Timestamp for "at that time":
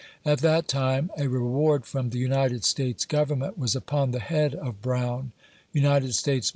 0.25-1.11